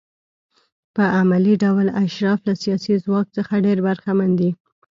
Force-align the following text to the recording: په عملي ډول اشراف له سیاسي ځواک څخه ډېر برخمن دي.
په 0.95 1.03
عملي 1.19 1.53
ډول 1.63 1.87
اشراف 2.03 2.39
له 2.47 2.53
سیاسي 2.63 2.95
ځواک 3.05 3.27
څخه 3.37 3.63
ډېر 3.65 3.77
برخمن 3.87 4.31
دي. 4.39 4.49